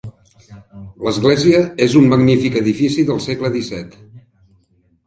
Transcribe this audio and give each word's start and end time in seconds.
L'església 1.07 1.61
és 1.87 1.99
un 2.01 2.09
magnífic 2.15 2.59
edifici 2.63 3.07
del 3.13 3.25
segle 3.29 3.57
disset. 3.61 3.97